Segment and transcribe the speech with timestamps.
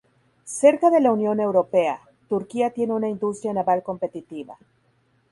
[0.61, 4.57] Cerca de la Unión Europea, Turquía tiene una industria naval competitiva.